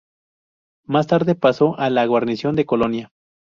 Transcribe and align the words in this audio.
Más 0.87 1.05
tarde 1.05 1.35
pasó 1.35 1.77
a 1.77 1.91
la 1.91 2.03
guarnición 2.07 2.55
de 2.55 2.65
Colonia. 2.65 3.11